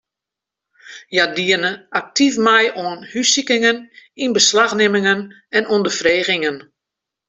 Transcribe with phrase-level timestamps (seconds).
[1.13, 3.77] Hja diene aktyf mei oan hússikingen,
[4.25, 5.19] ynbeslachnimmingen
[5.57, 6.57] en ûnderfregingen.